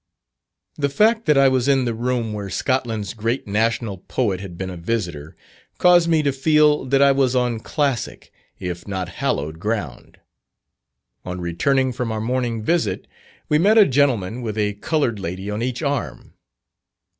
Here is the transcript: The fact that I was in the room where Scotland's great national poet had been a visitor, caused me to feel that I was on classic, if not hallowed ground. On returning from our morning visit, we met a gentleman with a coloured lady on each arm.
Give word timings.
The 0.79 0.89
fact 0.89 1.27
that 1.27 1.37
I 1.37 1.47
was 1.47 1.67
in 1.67 1.85
the 1.85 1.93
room 1.93 2.33
where 2.33 2.49
Scotland's 2.49 3.13
great 3.13 3.45
national 3.45 3.99
poet 3.99 4.39
had 4.39 4.57
been 4.57 4.71
a 4.71 4.75
visitor, 4.75 5.35
caused 5.77 6.07
me 6.09 6.23
to 6.23 6.31
feel 6.31 6.85
that 6.85 7.03
I 7.03 7.11
was 7.11 7.35
on 7.35 7.59
classic, 7.59 8.31
if 8.57 8.87
not 8.87 9.09
hallowed 9.09 9.59
ground. 9.59 10.17
On 11.23 11.39
returning 11.39 11.93
from 11.93 12.11
our 12.11 12.19
morning 12.19 12.63
visit, 12.63 13.05
we 13.47 13.59
met 13.59 13.77
a 13.77 13.85
gentleman 13.85 14.41
with 14.41 14.57
a 14.57 14.73
coloured 14.73 15.19
lady 15.19 15.51
on 15.51 15.61
each 15.61 15.83
arm. 15.83 16.33